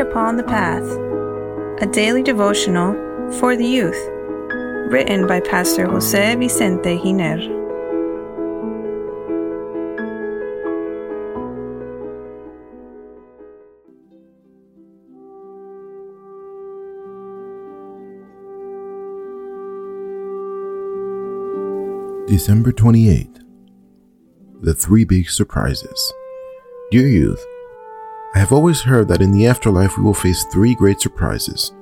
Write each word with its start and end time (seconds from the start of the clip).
Upon 0.00 0.38
the 0.38 0.42
Path, 0.42 0.82
a 1.82 1.86
daily 1.86 2.22
devotional 2.22 2.94
for 3.38 3.54
the 3.54 3.66
youth, 3.66 4.02
written 4.90 5.26
by 5.26 5.40
Pastor 5.40 5.86
Jose 5.86 6.34
Vicente 6.36 6.96
Giner. 6.96 7.36
December 22.26 22.72
28th. 22.72 23.42
The 24.62 24.72
Three 24.72 25.04
Big 25.04 25.28
Surprises. 25.28 26.12
Dear 26.90 27.06
youth, 27.06 27.44
I 28.32 28.38
have 28.38 28.52
always 28.52 28.80
heard 28.80 29.08
that 29.08 29.22
in 29.22 29.32
the 29.32 29.46
afterlife 29.46 29.96
we 29.96 30.04
will 30.04 30.14
face 30.14 30.44
three 30.44 30.76
great 30.76 31.00
surprises. 31.00 31.72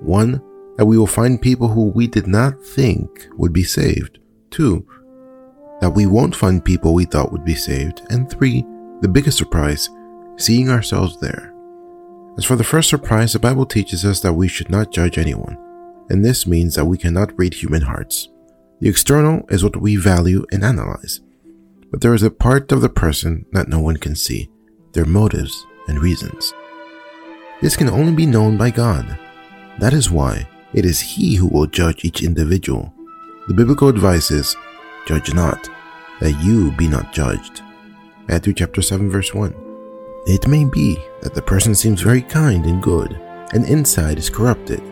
One, 0.00 0.42
that 0.76 0.86
we 0.86 0.98
will 0.98 1.06
find 1.06 1.40
people 1.40 1.68
who 1.68 1.90
we 1.90 2.08
did 2.08 2.26
not 2.26 2.60
think 2.60 3.28
would 3.36 3.52
be 3.52 3.62
saved. 3.62 4.18
Two, 4.50 4.84
that 5.80 5.94
we 5.94 6.06
won't 6.06 6.34
find 6.34 6.64
people 6.64 6.94
we 6.94 7.04
thought 7.04 7.30
would 7.30 7.44
be 7.44 7.54
saved. 7.54 8.02
And 8.10 8.28
three, 8.28 8.64
the 9.02 9.08
biggest 9.08 9.38
surprise, 9.38 9.88
seeing 10.36 10.68
ourselves 10.68 11.20
there. 11.20 11.54
As 12.36 12.44
for 12.44 12.56
the 12.56 12.64
first 12.64 12.90
surprise, 12.90 13.32
the 13.32 13.38
Bible 13.38 13.64
teaches 13.64 14.04
us 14.04 14.18
that 14.20 14.32
we 14.32 14.48
should 14.48 14.70
not 14.70 14.90
judge 14.90 15.16
anyone, 15.16 15.56
and 16.10 16.24
this 16.24 16.44
means 16.44 16.74
that 16.74 16.86
we 16.86 16.98
cannot 16.98 17.38
read 17.38 17.54
human 17.54 17.82
hearts. 17.82 18.28
The 18.80 18.88
external 18.88 19.46
is 19.48 19.62
what 19.62 19.76
we 19.76 19.94
value 19.94 20.44
and 20.50 20.64
analyze, 20.64 21.20
but 21.92 22.00
there 22.00 22.14
is 22.14 22.24
a 22.24 22.30
part 22.30 22.72
of 22.72 22.80
the 22.80 22.88
person 22.88 23.46
that 23.52 23.68
no 23.68 23.78
one 23.78 23.98
can 23.98 24.16
see 24.16 24.50
their 24.92 25.04
motives 25.04 25.64
and 25.88 26.00
reasons. 26.00 26.52
This 27.60 27.76
can 27.76 27.88
only 27.88 28.12
be 28.12 28.26
known 28.26 28.56
by 28.56 28.70
God. 28.70 29.18
That 29.78 29.92
is 29.92 30.10
why 30.10 30.46
it 30.72 30.84
is 30.84 31.00
He 31.00 31.34
who 31.34 31.46
will 31.46 31.66
judge 31.66 32.04
each 32.04 32.22
individual. 32.22 32.92
The 33.48 33.54
biblical 33.54 33.88
advice 33.88 34.30
is 34.30 34.56
judge 35.06 35.32
not, 35.34 35.68
that 36.20 36.42
you 36.42 36.72
be 36.72 36.88
not 36.88 37.12
judged. 37.12 37.62
Matthew 38.28 38.52
chapter 38.54 38.82
7 38.82 39.10
verse 39.10 39.34
1. 39.34 39.54
It 40.26 40.48
may 40.48 40.64
be 40.64 40.96
that 41.20 41.34
the 41.34 41.42
person 41.42 41.74
seems 41.74 42.00
very 42.00 42.22
kind 42.22 42.64
and 42.64 42.82
good, 42.82 43.12
and 43.52 43.66
inside 43.66 44.18
is 44.18 44.30
corrupted. 44.30 44.82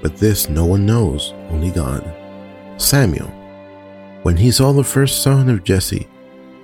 But 0.00 0.16
this 0.16 0.48
no 0.48 0.64
one 0.64 0.86
knows, 0.86 1.32
only 1.50 1.70
God. 1.70 2.02
Samuel, 2.78 3.28
when 4.22 4.36
he 4.36 4.50
saw 4.50 4.72
the 4.72 4.82
first 4.82 5.22
son 5.22 5.48
of 5.48 5.62
Jesse, 5.62 6.08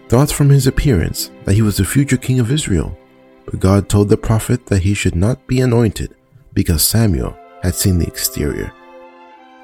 thought 0.09 0.31
from 0.31 0.49
his 0.49 0.67
appearance 0.67 1.31
that 1.45 1.55
he 1.55 1.63
was 1.63 1.77
the 1.77 1.85
future 1.85 2.17
king 2.17 2.41
of 2.41 2.51
Israel. 2.51 2.97
But 3.45 3.61
God 3.61 3.89
told 3.89 4.09
the 4.09 4.17
prophet 4.17 4.67
that 4.67 4.83
he 4.83 4.95
should 4.95 5.15
not 5.15 5.47
be 5.47 5.61
anointed 5.61 6.15
because 6.53 6.83
Samuel 6.83 7.37
had 7.63 7.75
seen 7.75 7.99
the 7.99 8.07
exterior. 8.07 8.73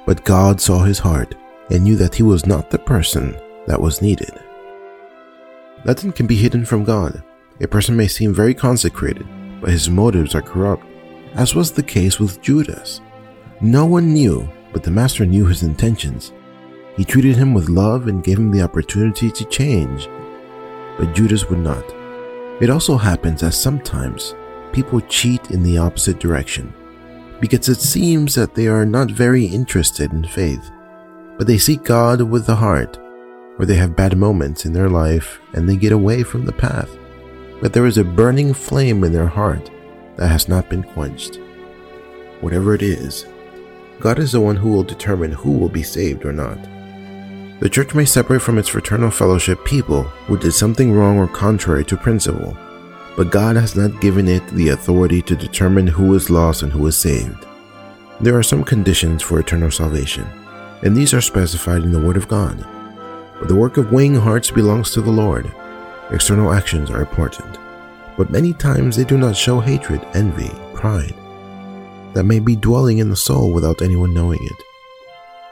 But 0.07 0.25
God 0.25 0.61
saw 0.61 0.85
his 0.85 0.99
heart 0.99 1.35
and 1.71 1.85
knew 1.85 1.97
that 1.97 2.15
he 2.15 2.23
was 2.23 2.47
not 2.47 2.71
the 2.71 2.79
person 2.79 3.37
that 3.67 3.81
was 3.81 4.03
needed. 4.03 4.33
Nothing 5.85 6.13
can 6.13 6.27
be 6.27 6.37
hidden 6.37 6.65
from 6.65 6.85
God. 6.85 7.23
A 7.61 7.69
person 7.69 7.97
may 7.97 8.09
seem 8.09 8.35
very 8.35 8.55
consecrated, 8.55 9.27
but 9.61 9.71
his 9.71 9.89
motives 9.89 10.35
are 10.35 10.43
corrupt, 10.43 10.85
as 11.35 11.55
was 11.55 11.73
the 11.73 11.83
case 11.83 12.19
with 12.19 12.41
Judas. 12.43 13.01
No 13.61 13.87
one 13.87 14.13
knew 14.13 14.49
but 14.75 14.83
the 14.83 14.91
master 14.91 15.25
knew 15.25 15.47
his 15.47 15.63
intentions. 15.63 16.33
He 16.97 17.05
treated 17.05 17.37
him 17.37 17.55
with 17.55 17.69
love 17.69 18.09
and 18.09 18.25
gave 18.25 18.39
him 18.39 18.51
the 18.51 18.61
opportunity 18.61 19.31
to 19.31 19.45
change. 19.45 20.09
But 20.99 21.15
Judas 21.15 21.49
would 21.49 21.59
not. 21.59 21.85
It 22.61 22.71
also 22.71 22.97
happens 22.97 23.41
that 23.41 23.53
sometimes 23.53 24.35
people 24.73 25.01
cheat 25.03 25.51
in 25.51 25.63
the 25.63 25.79
opposite 25.79 26.19
direction 26.19 26.73
because 27.41 27.69
it 27.69 27.81
seems 27.81 28.35
that 28.35 28.55
they 28.55 28.69
are 28.69 28.87
not 28.87 29.11
very 29.11 29.45
interested 29.45 30.13
in 30.13 30.25
faith, 30.25 30.71
but 31.37 31.47
they 31.47 31.59
seek 31.59 31.83
God 31.83 32.23
with 32.23 32.47
the 32.47 32.55
heart, 32.55 32.99
or 33.59 33.67
they 33.67 33.75
have 33.77 33.97
bad 33.97 34.17
moments 34.17 34.65
in 34.65 34.73
their 34.73 34.89
life 34.89 35.41
and 35.53 35.69
they 35.69 35.77
get 35.77 35.93
away 35.93 36.23
from 36.23 36.45
the 36.45 36.53
path. 36.53 36.97
But 37.61 37.73
there 37.73 37.87
is 37.87 37.99
a 37.99 38.05
burning 38.05 38.55
flame 38.55 39.05
in 39.05 39.13
their 39.13 39.27
heart 39.27 39.71
that 40.17 40.29
has 40.29 40.49
not 40.49 40.71
been 40.71 40.83
quenched. 40.83 41.41
Whatever 42.41 42.75
it 42.75 42.83
is, 42.83 43.27
God 44.01 44.19
is 44.19 44.33
the 44.33 44.41
one 44.41 44.57
who 44.57 44.71
will 44.71 44.85
determine 44.85 45.33
who 45.33 45.53
will 45.53 45.69
be 45.69 45.83
saved 45.83 46.25
or 46.25 46.33
not. 46.33 46.59
The 47.61 47.69
church 47.69 47.95
may 47.95 48.05
separate 48.05 48.43
from 48.43 48.59
its 48.59 48.69
fraternal 48.69 49.11
fellowship 49.11 49.65
people 49.65 50.03
who 50.27 50.37
did 50.37 50.53
something 50.53 50.93
wrong 50.93 51.19
or 51.19 51.29
contrary 51.29 51.85
to 51.87 51.97
principle, 51.97 52.57
but 53.17 53.31
God 53.31 53.55
has 53.57 53.77
not 53.77 54.01
given 54.01 54.27
it 54.27 54.47
the 54.49 54.71
authority 54.71 55.23
to 55.23 55.37
determine 55.37 55.87
who 55.87 56.15
is 56.15 56.31
lost 56.31 56.63
and 56.63 56.73
who 56.73 56.85
is 56.87 56.97
saved. 56.97 57.47
There 58.21 58.37
are 58.37 58.43
some 58.43 58.65
conditions 58.65 59.23
for 59.23 59.39
eternal 59.39 59.71
salvation, 59.71 60.27
and 60.83 60.97
these 60.97 61.15
are 61.15 61.21
specified 61.21 61.83
in 61.85 61.93
the 61.93 62.01
Word 62.01 62.17
of 62.17 62.29
God. 62.29 62.59
But 63.39 63.49
the 63.49 63.57
work 63.57 63.77
of 63.77 63.93
weighing 63.93 64.17
hearts 64.17 64.51
belongs 64.51 64.91
to 64.91 65.01
the 65.01 65.11
Lord. 65.11 65.53
External 66.11 66.53
actions 66.53 66.91
are 66.91 67.01
important, 67.01 67.59
but 68.17 68.31
many 68.31 68.53
times 68.53 68.97
they 68.97 69.05
do 69.05 69.17
not 69.17 69.37
show 69.37 69.61
hatred, 69.61 70.05
envy, 70.13 70.51
pride, 70.75 71.15
that 72.15 72.25
may 72.25 72.41
be 72.41 72.57
dwelling 72.57 72.99
in 72.99 73.11
the 73.11 73.17
soul 73.17 73.53
without 73.53 73.81
anyone 73.81 74.13
knowing 74.13 74.43
it. 74.43 74.74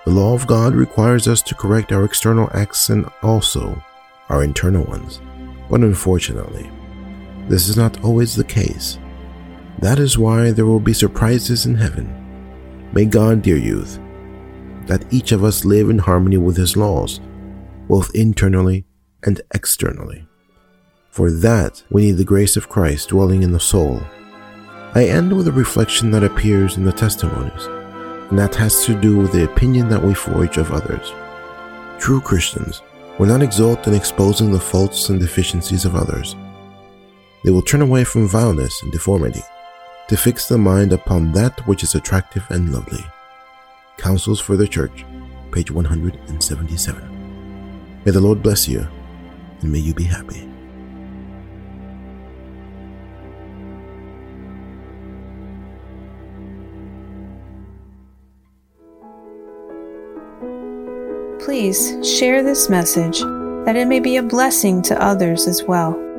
The 0.05 0.11
law 0.11 0.35
of 0.35 0.47
God 0.47 0.75
requires 0.75 1.29
us 1.29 1.43
to 1.43 1.55
correct 1.55 1.93
our 1.93 2.05
external 2.05 2.51
acts 2.55 2.89
and 2.89 3.09
also 3.23 3.83
our 4.29 4.43
internal 4.43 4.85
ones. 4.85 5.21
But 5.71 5.81
unfortunately, 5.83 6.71
this 7.49 7.69
is 7.69 7.77
not 7.77 8.03
always 8.05 8.35
the 8.35 8.45
case. 8.45 8.99
That 9.79 9.99
is 9.99 10.19
why 10.19 10.51
there 10.51 10.67
will 10.67 10.81
be 10.81 10.93
surprises 10.93 11.67
in 11.67 11.75
heaven. 11.75 12.19
May 12.93 13.05
God, 13.05 13.43
dear 13.43 13.57
youth, 13.57 13.99
that 14.87 15.05
each 15.13 15.33
of 15.33 15.45
us 15.45 15.65
live 15.65 15.89
in 15.89 15.99
harmony 15.99 16.37
with 16.37 16.57
His 16.57 16.77
laws, 16.77 17.21
both 17.89 18.15
internally 18.15 18.85
and 19.23 19.41
externally. 19.55 20.27
For 21.11 21.31
that, 21.31 21.83
we 21.91 22.07
need 22.07 22.17
the 22.17 22.25
grace 22.25 22.57
of 22.57 22.69
Christ 22.69 23.11
dwelling 23.11 23.43
in 23.43 23.53
the 23.53 23.61
soul 23.61 24.03
I 24.95 25.07
end 25.07 25.35
with 25.35 25.49
a 25.49 25.53
reflection 25.53 26.11
that 26.11 26.23
appears 26.23 26.77
in 26.77 26.85
the 26.85 26.93
testimonies, 26.93 27.67
and 28.33 28.39
that 28.39 28.55
has 28.55 28.87
to 28.87 28.99
do 28.99 29.19
with 29.19 29.31
the 29.31 29.45
opinion 29.45 29.91
that 29.91 30.03
we 30.03 30.15
forge 30.15 30.57
of 30.57 30.73
others. 30.73 31.13
True 32.01 32.19
Christians 32.19 32.81
will 33.19 33.27
not 33.27 33.43
exult 33.43 33.87
in 33.87 33.93
exposing 33.93 34.51
the 34.51 34.59
faults 34.59 35.11
and 35.11 35.21
deficiencies 35.21 35.85
of 35.85 35.95
others. 35.95 36.35
They 37.45 37.51
will 37.51 37.61
turn 37.61 37.83
away 37.83 38.05
from 38.05 38.27
vileness 38.27 38.83
and 38.83 38.91
deformity 38.91 39.43
to 40.09 40.17
fix 40.17 40.49
the 40.49 40.57
mind 40.57 40.95
upon 40.95 41.33
that 41.33 41.61
which 41.67 41.83
is 41.83 41.95
attractive 41.95 42.47
and 42.49 42.73
lovely. 42.73 43.05
Counsels 43.99 44.41
for 44.41 44.57
the 44.57 44.67
Church, 44.67 45.05
page 45.51 45.71
177. 45.71 48.01
May 48.03 48.13
the 48.13 48.19
Lord 48.19 48.43
bless 48.43 48.67
you, 48.67 48.89
and 49.61 49.71
may 49.71 49.79
you 49.79 49.93
be 49.93 50.05
happy. 50.05 50.52
Please 61.45 61.97
share 62.09 62.45
this 62.45 62.69
message 62.69 63.21
that 63.65 63.75
it 63.75 63.89
may 63.89 63.99
be 63.99 64.17
a 64.17 64.23
blessing 64.23 64.81
to 64.83 65.03
others 65.03 65.49
as 65.49 65.65
well. 65.65 66.12